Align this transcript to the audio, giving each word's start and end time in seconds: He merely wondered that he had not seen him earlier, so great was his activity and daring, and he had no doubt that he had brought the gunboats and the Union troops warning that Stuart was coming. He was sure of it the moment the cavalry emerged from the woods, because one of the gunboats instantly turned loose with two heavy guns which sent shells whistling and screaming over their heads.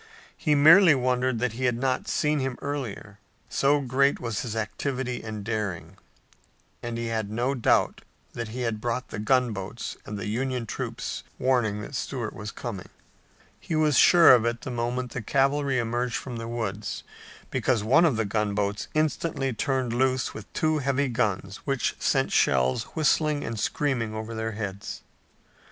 He 0.35 0.55
merely 0.55 0.95
wondered 0.95 1.37
that 1.37 1.53
he 1.53 1.65
had 1.65 1.77
not 1.77 2.07
seen 2.07 2.39
him 2.39 2.57
earlier, 2.59 3.19
so 3.49 3.81
great 3.81 4.19
was 4.19 4.41
his 4.41 4.55
activity 4.55 5.21
and 5.21 5.43
daring, 5.43 5.95
and 6.81 6.97
he 6.97 7.05
had 7.09 7.29
no 7.29 7.53
doubt 7.53 8.01
that 8.33 8.47
he 8.47 8.61
had 8.61 8.81
brought 8.81 9.09
the 9.09 9.19
gunboats 9.19 9.97
and 10.03 10.17
the 10.17 10.25
Union 10.25 10.65
troops 10.65 11.21
warning 11.37 11.81
that 11.81 11.93
Stuart 11.93 12.33
was 12.33 12.49
coming. 12.51 12.89
He 13.59 13.75
was 13.75 13.95
sure 13.95 14.33
of 14.33 14.43
it 14.43 14.61
the 14.61 14.71
moment 14.71 15.11
the 15.11 15.21
cavalry 15.21 15.77
emerged 15.77 16.15
from 16.15 16.37
the 16.37 16.47
woods, 16.47 17.03
because 17.51 17.83
one 17.83 18.03
of 18.03 18.15
the 18.17 18.25
gunboats 18.25 18.87
instantly 18.95 19.53
turned 19.53 19.93
loose 19.93 20.33
with 20.33 20.51
two 20.53 20.79
heavy 20.79 21.09
guns 21.09 21.57
which 21.57 21.95
sent 21.99 22.31
shells 22.31 22.85
whistling 22.95 23.43
and 23.43 23.59
screaming 23.59 24.15
over 24.15 24.33
their 24.33 24.53
heads. 24.53 25.03